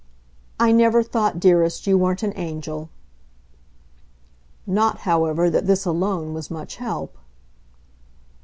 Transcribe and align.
"I 0.59 0.71
never 0.71 1.03
thought, 1.03 1.39
dearest, 1.39 1.85
you 1.85 1.95
weren't 1.95 2.23
an 2.23 2.33
angel." 2.35 2.89
Not, 4.65 5.01
however, 5.01 5.47
that 5.51 5.67
this 5.67 5.85
alone 5.85 6.33
was 6.33 6.49
much 6.49 6.77
help! 6.77 7.15